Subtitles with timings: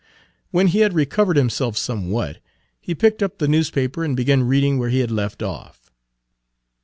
[0.49, 2.39] When he had recovered himself somewhat,
[2.79, 5.91] he picked up the newspaper and began reading where he had left off.